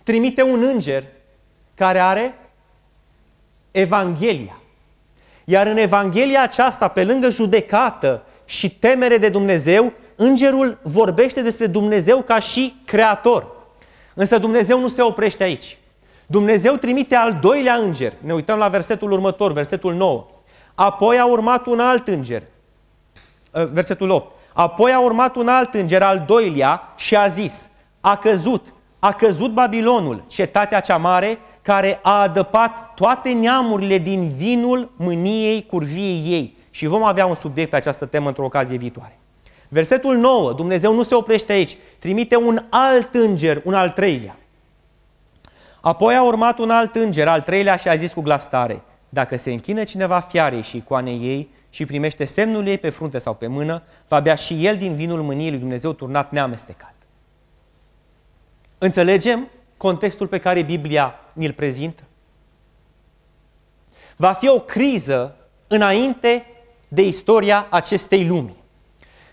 [0.03, 1.05] Trimite un înger
[1.75, 2.35] care are
[3.71, 4.61] Evanghelia.
[5.45, 12.23] Iar în Evanghelia aceasta, pe lângă judecată și temere de Dumnezeu, îngerul vorbește despre Dumnezeu
[12.23, 13.47] ca și creator.
[14.15, 15.77] Însă Dumnezeu nu se oprește aici.
[16.31, 18.13] Dumnezeu trimite al doilea înger.
[18.21, 20.27] Ne uităm la versetul următor, versetul 9.
[20.75, 22.43] Apoi a urmat un alt înger.
[23.55, 24.33] Ă, versetul 8.
[24.53, 27.69] Apoi a urmat un alt înger, al doilea, și a zis,
[28.01, 34.91] a căzut, a căzut Babilonul, cetatea cea mare, care a adăpat toate neamurile din vinul
[34.97, 36.57] mâniei curviei ei.
[36.71, 39.19] Și vom avea un subiect pe această temă într-o ocazie viitoare.
[39.69, 44.35] Versetul 9, Dumnezeu nu se oprește aici, trimite un alt înger, un al treilea.
[45.81, 49.37] Apoi a urmat un alt înger, al treilea, și a zis cu glas tare, dacă
[49.37, 53.47] se închină cineva fiarei și icoanei ei și primește semnul ei pe frunte sau pe
[53.47, 56.95] mână, va bea și el din vinul mâniei lui Dumnezeu turnat neamestecat.
[58.79, 62.03] Înțelegem contextul pe care Biblia ni-l prezintă?
[64.17, 66.47] Va fi o criză înainte
[66.89, 68.55] de istoria acestei lumi.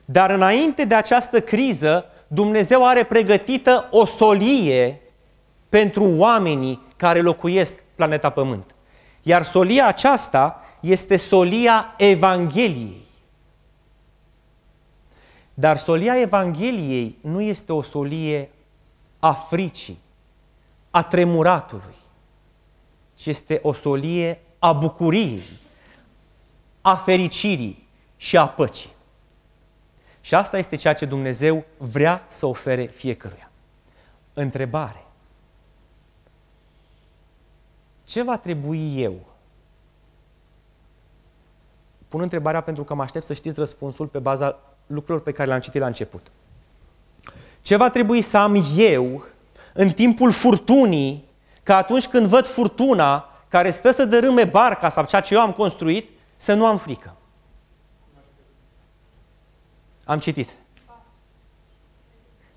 [0.06, 5.02] Dar înainte de această criză, Dumnezeu are pregătită o solie
[5.70, 8.76] pentru oamenii care locuiesc planeta Pământ.
[9.22, 13.06] Iar solia aceasta este solia Evangheliei.
[15.54, 18.50] Dar solia Evangheliei nu este o solie
[19.20, 20.00] a fricii,
[20.92, 21.96] a tremuratului,
[23.16, 25.60] ci este o solie a bucuriei,
[26.82, 28.90] a fericirii și a păcii.
[30.22, 33.52] Și asta este ceea ce Dumnezeu vrea să ofere fiecăruia.
[34.34, 35.07] Întrebare.
[38.08, 39.16] Ce va trebui eu?
[42.08, 45.60] Pun întrebarea pentru că mă aștept să știți răspunsul pe baza lucrurilor pe care le-am
[45.60, 46.28] citit la început.
[47.62, 49.26] Ce va trebui să am eu
[49.74, 51.24] în timpul furtunii,
[51.64, 55.52] că atunci când văd furtuna care stă să dărâme barca sau ceea ce eu am
[55.54, 57.16] construit, să nu am frică?
[60.04, 60.50] Am citit.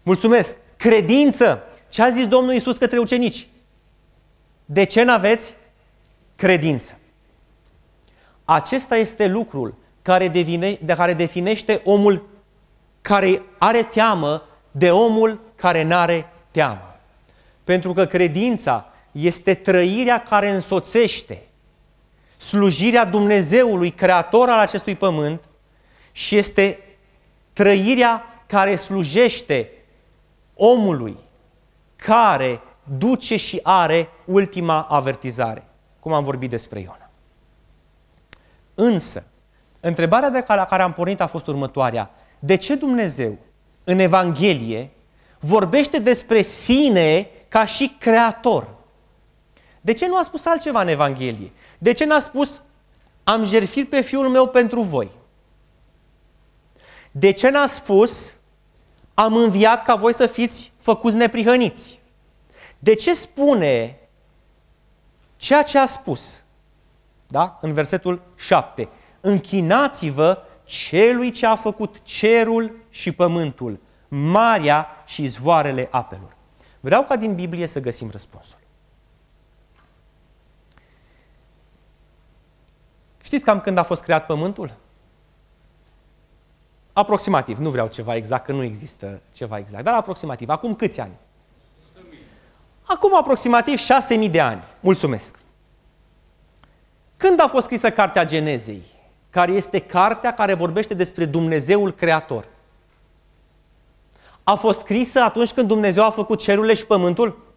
[0.02, 0.56] Mulțumesc.
[0.76, 1.62] Credință.
[1.88, 3.48] Ce a zis Domnul Isus către ucenici?
[4.72, 5.54] De ce n-aveți
[6.36, 6.98] credință?
[8.44, 12.28] Acesta este lucrul care, devine, de care definește omul
[13.00, 16.96] care are teamă de omul care n-are teamă.
[17.64, 21.42] Pentru că credința este trăirea care însoțește
[22.36, 25.44] slujirea Dumnezeului, creator al acestui pământ,
[26.12, 26.78] și este
[27.52, 29.70] trăirea care slujește
[30.54, 31.16] omului
[31.96, 32.60] care
[32.98, 35.64] duce și are ultima avertizare,
[36.00, 37.10] cum am vorbit despre Iona.
[38.74, 39.26] Însă,
[39.80, 42.10] întrebarea de la care am pornit a fost următoarea.
[42.38, 43.38] De ce Dumnezeu
[43.84, 44.90] în Evanghelie
[45.38, 48.74] vorbește despre sine ca și creator?
[49.80, 51.52] De ce nu a spus altceva în Evanghelie?
[51.78, 52.62] De ce n-a spus
[53.24, 55.10] am jertfit pe fiul meu pentru voi?
[57.10, 58.34] De ce n-a spus
[59.14, 61.99] am înviat ca voi să fiți făcuți neprihăniți?
[62.82, 63.98] De ce spune
[65.36, 66.44] ceea ce a spus?
[67.26, 67.58] Da?
[67.60, 68.88] În versetul 7.
[69.20, 76.36] Închinați-vă celui ce a făcut cerul și pământul, marea și zvoarele apelor.
[76.80, 78.58] Vreau ca din Biblie să găsim răspunsul.
[83.22, 84.74] Știți cam când a fost creat pământul?
[86.92, 90.48] Aproximativ, nu vreau ceva exact, că nu există ceva exact, dar aproximativ.
[90.48, 91.12] Acum câți ani?
[92.94, 94.62] Acum aproximativ 6.000 de ani.
[94.80, 95.38] Mulțumesc.
[97.16, 98.82] Când a fost scrisă Cartea Genezei?
[99.30, 102.48] care este cartea care vorbește despre Dumnezeul Creator.
[104.42, 107.54] A fost scrisă atunci când Dumnezeu a făcut cerurile și pământul?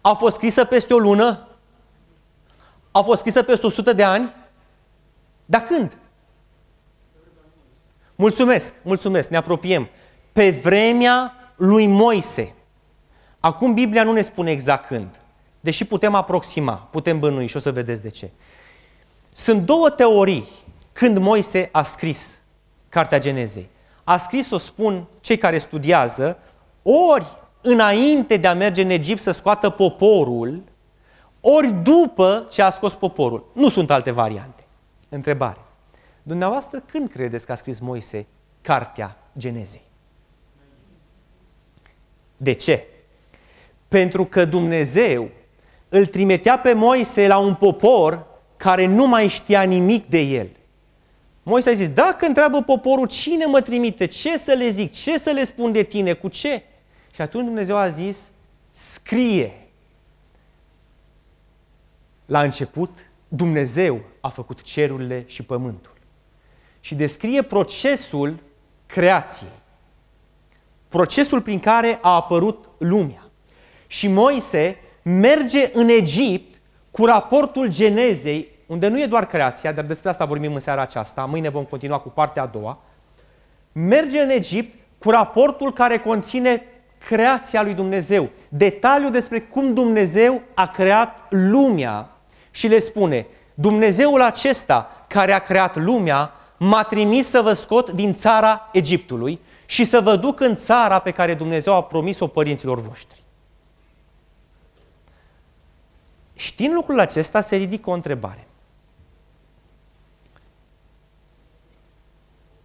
[0.00, 1.48] A fost scrisă peste o lună?
[2.90, 4.34] A fost scrisă peste 100 de ani?
[5.44, 5.96] Dar când?
[8.14, 9.88] Mulțumesc, mulțumesc, ne apropiem.
[10.32, 12.54] Pe vremea lui Moise.
[13.40, 15.20] Acum Biblia nu ne spune exact când,
[15.60, 18.30] deși putem aproxima, putem bănui și o să vedeți de ce.
[19.34, 20.48] Sunt două teorii
[20.92, 22.38] când Moise a scris
[22.88, 23.68] Cartea Genezei.
[24.04, 26.38] A scris-o, spun cei care studiază,
[26.82, 27.26] ori
[27.60, 30.62] înainte de a merge în Egipt să scoată poporul,
[31.40, 33.50] ori după ce a scos poporul.
[33.54, 34.66] Nu sunt alte variante.
[35.08, 35.58] Întrebare.
[36.22, 38.26] Dumneavoastră, când credeți că a scris Moise
[38.60, 39.82] Cartea Genezei?
[42.36, 42.86] De ce?
[43.88, 45.30] Pentru că Dumnezeu
[45.88, 50.48] îl trimitea pe Moise la un popor care nu mai știa nimic de el.
[51.42, 55.30] Moise a zis, dacă întreabă poporul cine mă trimite, ce să le zic, ce să
[55.30, 56.62] le spun de tine, cu ce?
[57.14, 58.30] Și atunci Dumnezeu a zis,
[58.70, 59.52] scrie.
[62.26, 62.98] La început,
[63.28, 65.92] Dumnezeu a făcut cerurile și pământul.
[66.80, 68.38] Și descrie procesul
[68.86, 69.50] creației.
[70.88, 73.27] Procesul prin care a apărut lumea.
[73.90, 80.10] Și Moise merge în Egipt cu raportul Genezei, unde nu e doar creația, dar despre
[80.10, 82.78] asta vorbim în seara aceasta, mâine vom continua cu partea a doua,
[83.72, 86.62] merge în Egipt cu raportul care conține
[87.06, 92.10] creația lui Dumnezeu, detaliul despre cum Dumnezeu a creat lumea
[92.50, 98.14] și le spune, Dumnezeul acesta care a creat lumea m-a trimis să vă scot din
[98.14, 103.22] țara Egiptului și să vă duc în țara pe care Dumnezeu a promis-o părinților voștri.
[106.38, 108.46] Știind lucrul acesta, se ridică o întrebare.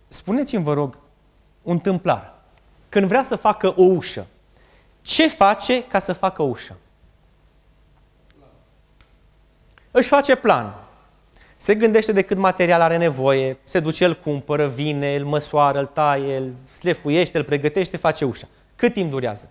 [0.07, 0.99] Spuneți-mi, vă rog,
[1.61, 2.33] un tâmplar,
[2.89, 4.27] când vrea să facă o ușă,
[5.01, 6.77] ce face ca să facă o ușă?
[9.91, 10.75] Își face plan.
[11.55, 15.85] Se gândește de cât material are nevoie, se duce, el cumpără, vine, îl măsoară, îl
[15.85, 18.47] taie, îl slefuiește, îl pregătește, face ușa.
[18.75, 19.49] Cât timp durează?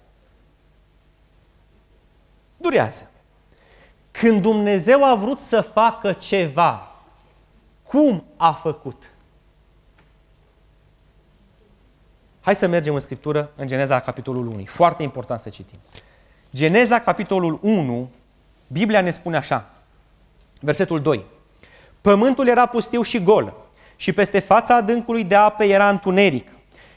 [2.57, 3.12] Durează.
[4.13, 6.91] Când Dumnezeu a vrut să facă ceva,
[7.83, 9.13] cum a făcut?
[12.41, 14.65] Hai să mergem în Scriptură, în Geneza, capitolul 1.
[14.65, 15.79] Foarte important să citim.
[16.55, 18.11] Geneza, capitolul 1,
[18.67, 19.71] Biblia ne spune așa,
[20.61, 21.25] versetul 2.
[22.01, 23.55] Pământul era pustiu și gol
[23.97, 26.49] și peste fața adâncului de ape era întuneric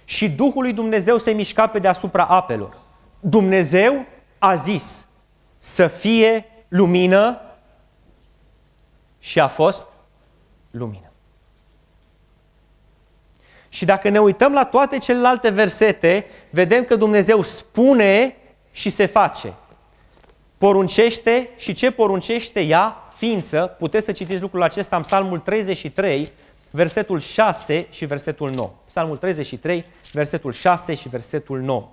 [0.04, 2.78] și Duhul lui Dumnezeu se mișca pe deasupra apelor.
[3.20, 4.06] Dumnezeu
[4.40, 5.06] a zis
[5.58, 7.42] să fie lumină
[9.20, 9.86] și a fost
[10.72, 11.12] lumină.
[13.70, 18.36] Și dacă ne uităm la toate celelalte versete, vedem că Dumnezeu spune
[18.72, 19.54] și se face.
[20.58, 26.32] Poruncește și ce poruncește ea, ființă, puteți să citiți lucrul acesta în Psalmul 33,
[26.72, 28.72] versetul 6 și versetul 9.
[28.88, 31.90] Psalmul 33, versetul 6 și versetul 9.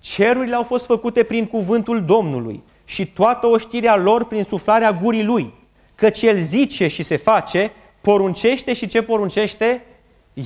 [0.00, 5.54] Cerurile au fost făcute prin cuvântul Domnului și toată oștirea lor prin suflarea gurii lui.
[5.94, 9.84] Căci el zice și se face, poruncește și ce poruncește?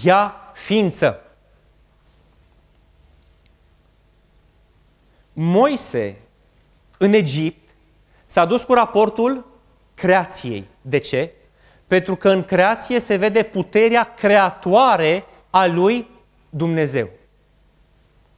[0.02, 1.20] Ia ființă.
[5.32, 6.16] Moise
[6.98, 7.70] în Egipt
[8.26, 9.46] s-a dus cu raportul
[9.94, 10.66] creației.
[10.82, 11.32] De ce?
[11.86, 16.08] Pentru că în creație se vede puterea creatoare a lui
[16.50, 17.10] Dumnezeu.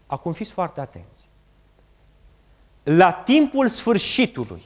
[0.06, 1.27] Acum fiți foarte atenți
[2.96, 4.62] la timpul sfârșitului,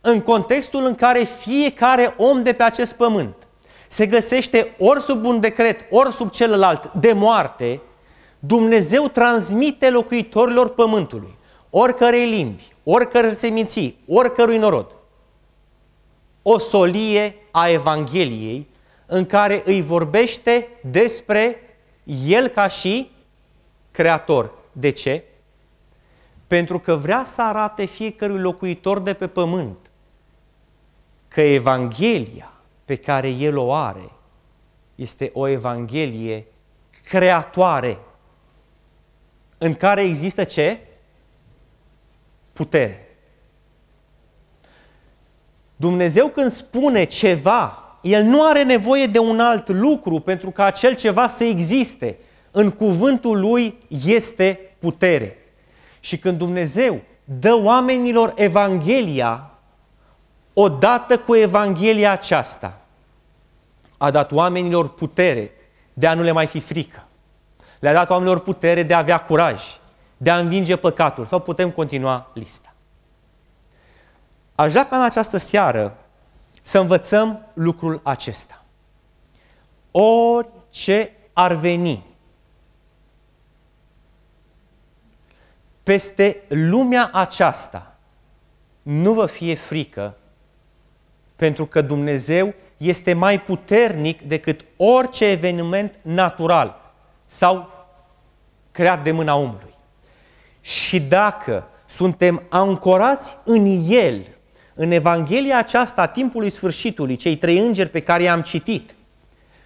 [0.00, 3.34] în contextul în care fiecare om de pe acest pământ
[3.88, 7.80] se găsește ori sub un decret, ori sub celălalt de moarte,
[8.38, 11.36] Dumnezeu transmite locuitorilor pământului,
[11.70, 14.96] oricărei limbi, oricărei seminții, oricărui norod,
[16.42, 18.66] o solie a Evangheliei
[19.06, 21.60] în care îi vorbește despre
[22.26, 23.10] El ca și
[23.90, 24.52] Creator.
[24.72, 25.24] De ce?
[26.48, 29.76] Pentru că vrea să arate fiecărui locuitor de pe pământ
[31.28, 32.52] că Evanghelia
[32.84, 34.10] pe care el o are
[34.94, 36.46] este o Evanghelie
[37.08, 37.98] creatoare,
[39.58, 40.78] în care există ce?
[42.52, 43.18] Putere.
[45.76, 50.94] Dumnezeu când spune ceva, El nu are nevoie de un alt lucru pentru ca acel
[50.94, 52.18] ceva să existe.
[52.50, 55.36] În cuvântul Lui este putere.
[56.00, 59.50] Și când Dumnezeu dă oamenilor Evanghelia,
[60.52, 62.80] odată cu Evanghelia aceasta,
[63.98, 65.50] a dat oamenilor putere
[65.92, 67.06] de a nu le mai fi frică.
[67.78, 69.62] Le-a dat oamenilor putere de a avea curaj,
[70.16, 71.26] de a învinge păcatul.
[71.26, 72.72] Sau putem continua lista.
[74.54, 75.96] Aș vrea ca în această seară
[76.62, 78.62] să învățăm lucrul acesta.
[79.90, 82.04] Orice ar veni
[85.88, 87.96] peste lumea aceasta,
[88.82, 90.16] nu vă fie frică,
[91.36, 96.92] pentru că Dumnezeu este mai puternic decât orice eveniment natural
[97.26, 97.70] sau
[98.70, 99.74] creat de mâna omului.
[100.60, 104.20] Și dacă suntem ancorați în El,
[104.74, 108.94] în Evanghelia aceasta a timpului sfârșitului, cei trei îngeri pe care i-am citit,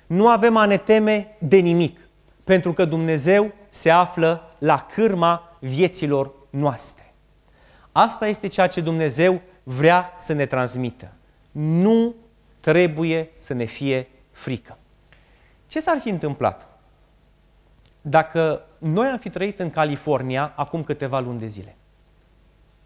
[0.07, 2.01] nu avem a ne teme de nimic,
[2.45, 7.15] pentru că Dumnezeu se află la cârma vieților noastre.
[7.93, 11.13] Asta este ceea ce Dumnezeu vrea să ne transmită.
[11.53, 12.15] Nu
[12.61, 14.79] trebuie să ne fie frică.
[15.67, 16.79] Ce s-ar fi întâmplat
[18.01, 21.77] dacă noi am fi trăit în California acum câteva luni de zile?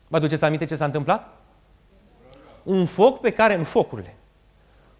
[0.09, 1.29] Vă aduceți aminte ce s-a întâmplat?
[2.63, 4.17] Un foc pe care, în focurile,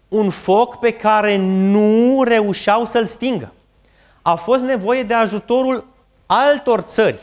[0.07, 3.53] un foc pe care nu reușeau să-l stingă.
[4.21, 5.95] A fost nevoie de ajutorul
[6.27, 7.19] altor țări.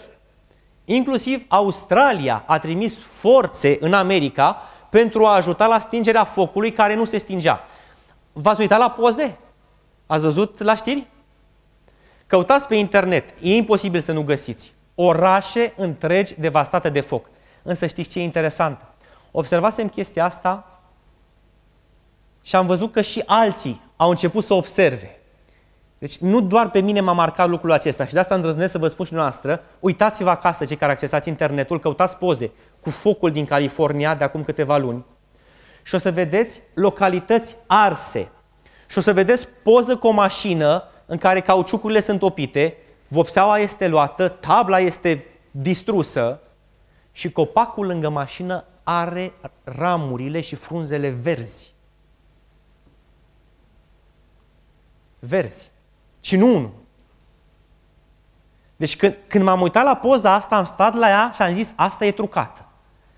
[0.85, 7.05] Inclusiv Australia a trimis forțe în America pentru a ajuta la stingerea focului care nu
[7.05, 7.65] se stingea.
[8.33, 9.39] V-ați uitat la poze?
[10.07, 11.07] Ați văzut la știri?
[12.27, 14.73] Căutați pe internet, e imposibil să nu găsiți.
[14.95, 17.27] Orașe întregi devastate de foc.
[17.63, 18.85] Însă știți ce e interesant?
[19.31, 20.81] Observasem chestia asta
[22.43, 25.19] și am văzut că și alții au început să observe.
[26.05, 28.89] Deci nu doar pe mine m-a marcat lucrul acesta și de asta îndrăznesc să vă
[28.89, 32.51] spun și noastră, uitați-vă acasă cei care accesați internetul, căutați poze
[32.81, 35.05] cu focul din California de acum câteva luni
[35.83, 38.31] și o să vedeți localități arse
[38.87, 42.77] și o să vedeți poză cu o mașină în care cauciucurile sunt topite,
[43.09, 46.41] vopseaua este luată, tabla este distrusă
[47.13, 49.33] și copacul lângă mașină are
[49.65, 51.73] ramurile și frunzele verzi.
[55.19, 55.73] Verzi.
[56.25, 56.71] Și nu unul.
[58.77, 61.73] Deci când, când m-am uitat la poza asta, am stat la ea și am zis,
[61.77, 62.65] asta e trucată.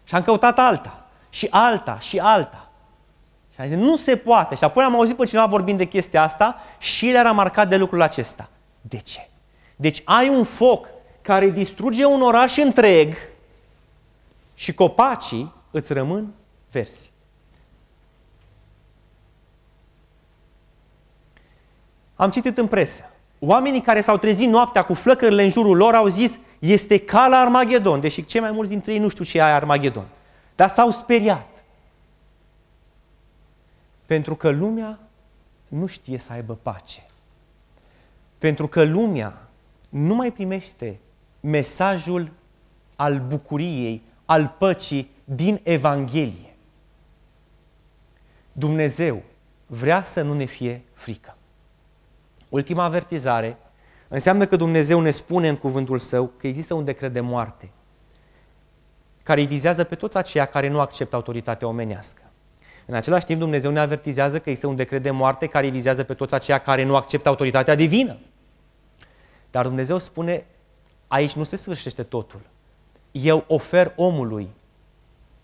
[0.05, 2.71] Și am căutat alta, și alta, și alta.
[3.55, 4.55] Și am zis, nu se poate.
[4.55, 8.03] Și apoi am auzit pe cineva vorbind de chestia asta și le-a remarcat de lucrul
[8.03, 8.49] acesta.
[8.81, 9.29] De ce?
[9.77, 10.89] Deci ai un foc
[11.23, 13.15] care distruge un oraș întreg
[14.55, 16.35] și copacii îți rămân
[16.71, 17.11] verzi.
[22.17, 23.11] Am citit în presă.
[23.39, 27.37] Oamenii care s-au trezit noaptea cu flăcările în jurul lor au zis este ca la
[27.37, 30.07] Armagedon, deși cei mai mulți dintre ei nu știu ce e Armagedon.
[30.55, 31.64] Dar s-au speriat.
[34.07, 34.99] Pentru că lumea
[35.69, 37.07] nu știe să aibă pace.
[38.39, 39.49] Pentru că lumea
[39.89, 40.99] nu mai primește
[41.41, 42.31] mesajul
[42.97, 46.55] al bucuriei, al păcii din Evanghelie.
[48.53, 49.23] Dumnezeu
[49.67, 51.36] vrea să nu ne fie frică.
[52.57, 53.59] Ultima avertizare
[54.09, 57.71] înseamnă că Dumnezeu ne spune în cuvântul Său că există un decret de moarte
[59.23, 62.23] care îi vizează pe toți aceia care nu acceptă autoritatea omenească.
[62.87, 66.05] În același timp, Dumnezeu ne avertizează că există un decret de moarte care îi vizează
[66.05, 68.17] pe toți aceia care nu acceptă autoritatea divină.
[69.51, 70.47] Dar Dumnezeu spune,
[71.07, 72.41] aici nu se sfârșește totul.
[73.11, 74.49] Eu ofer omului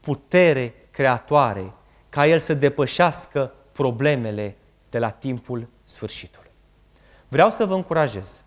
[0.00, 1.72] putere creatoare
[2.08, 4.56] ca el să depășească problemele
[4.90, 6.41] de la timpul sfârșitului.
[7.32, 8.42] Vreau să vă încurajez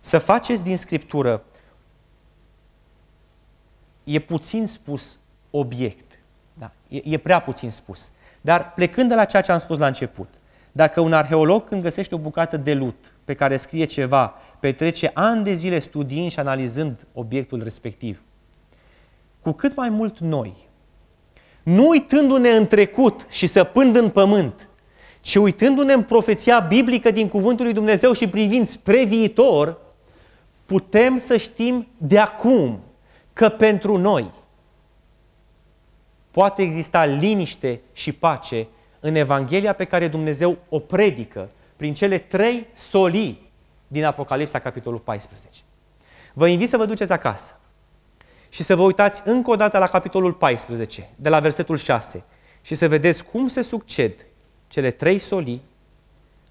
[0.00, 1.44] să faceți din Scriptură,
[4.04, 5.18] e puțin spus
[5.50, 6.18] obiect,
[6.54, 6.72] da?
[6.88, 8.10] e, e prea puțin spus,
[8.40, 10.28] dar plecând de la ceea ce am spus la început,
[10.72, 15.44] dacă un arheolog când găsește o bucată de lut pe care scrie ceva, petrece ani
[15.44, 18.22] de zile studiind și analizând obiectul respectiv,
[19.42, 20.54] cu cât mai mult noi,
[21.62, 24.68] nu uitându-ne în trecut și săpând în pământ,
[25.24, 29.78] ci uitându-ne în profeția biblică din Cuvântul lui Dumnezeu și privind spre viitor,
[30.66, 32.80] putem să știm de acum
[33.32, 34.30] că pentru noi
[36.30, 38.66] poate exista liniște și pace
[39.00, 43.50] în Evanghelia pe care Dumnezeu o predică prin cele trei solii
[43.86, 45.60] din Apocalipsa, capitolul 14.
[46.32, 47.60] Vă invit să vă duceți acasă
[48.48, 52.24] și să vă uitați încă o dată la capitolul 14, de la versetul 6,
[52.62, 54.26] și să vedeți cum se succed
[54.66, 55.62] cele trei solii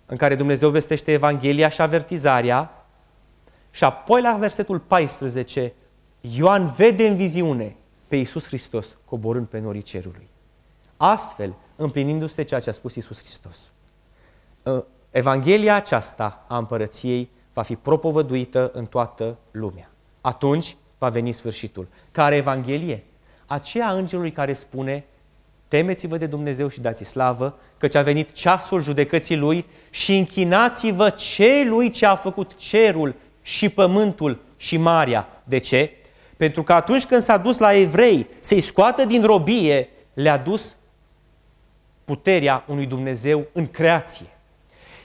[0.06, 2.86] în care Dumnezeu vestește Evanghelia și avertizarea
[3.72, 5.74] și apoi la versetul 14
[6.22, 7.76] Ioan vede în viziune
[8.08, 10.28] pe Iisus Hristos coborând pe norii cerului.
[10.98, 13.72] Astfel, împlinindu-se ceea ce a spus Iisus Hristos.
[14.66, 19.90] Ă, Evanghelia aceasta a împărăției va fi propovăduită în toată lumea.
[20.22, 21.88] Atunci va veni sfârșitul.
[22.12, 23.04] Care Evanghelie?
[23.46, 25.06] Aceea îngerului care spune
[25.68, 31.90] temeți-vă de Dumnezeu și dați slavă, căci a venit ceasul judecății Lui și închinați-vă celui
[31.90, 35.42] ce a făcut cerul și pământul și marea.
[35.44, 35.92] De ce?
[36.38, 40.76] Pentru că atunci când s-a dus la evrei să-i scoată din robie, le-a dus
[42.06, 44.28] puterea unui Dumnezeu în creație.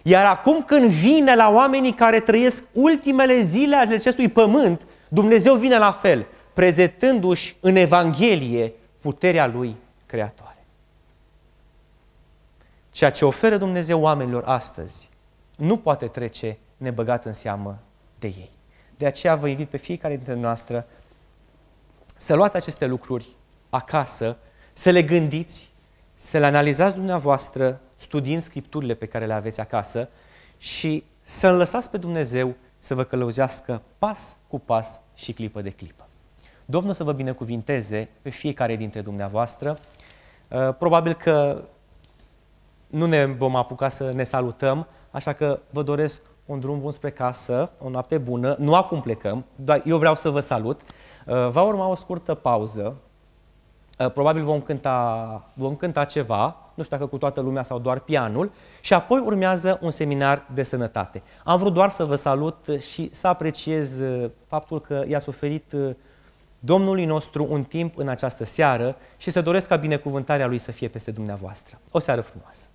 [0.03, 5.79] Iar acum când vine la oamenii care trăiesc ultimele zile ale acestui pământ, Dumnezeu vine
[5.79, 9.77] la fel, prezentându-și în Evanghelie puterea Lui
[10.07, 10.48] Creatoare.
[12.99, 15.09] Ceea ce oferă Dumnezeu oamenilor astăzi
[15.57, 17.79] nu poate trece nebăgat în seamă
[18.19, 18.51] de ei.
[18.97, 20.87] De aceea vă invit pe fiecare dintre noastre
[22.17, 23.27] să luați aceste lucruri
[23.71, 24.37] acasă,
[24.73, 25.71] să le gândiți,
[26.15, 30.09] să le analizați dumneavoastră, studiind scripturile pe care le aveți acasă
[30.57, 36.09] și să-L lăsați pe Dumnezeu să vă călăuzească pas cu pas și clipă de clipă.
[36.65, 39.79] Domnul să vă binecuvinteze pe fiecare dintre dumneavoastră.
[40.49, 41.65] Uh, probabil că
[42.89, 47.11] nu ne vom apuca să ne salutăm, așa că vă doresc un drum bun spre
[47.11, 48.57] casă, o noapte bună.
[48.59, 50.81] Nu acum plecăm, doar eu vreau să vă salut.
[51.27, 52.95] Uh, va urma o scurtă pauză.
[53.99, 57.99] Uh, probabil vom cânta, vom cânta ceva, nu știu dacă cu toată lumea sau doar
[57.99, 61.23] pianul, și apoi urmează un seminar de sănătate.
[61.45, 65.75] Am vrut doar să vă salut și să apreciez uh, faptul că i-ați oferit
[66.59, 70.89] Domnului nostru un timp în această seară și să doresc ca binecuvântarea Lui să fie
[70.89, 71.79] peste dumneavoastră.
[71.91, 72.69] O seară frumoasă!